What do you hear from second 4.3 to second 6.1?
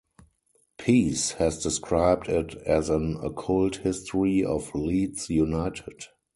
of Leeds United".